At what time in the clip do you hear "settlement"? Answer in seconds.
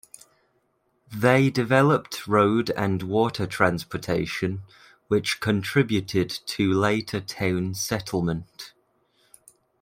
7.75-8.73